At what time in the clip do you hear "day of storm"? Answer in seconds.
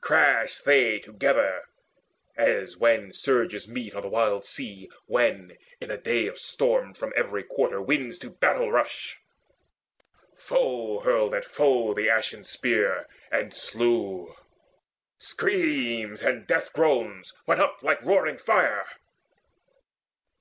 5.98-6.94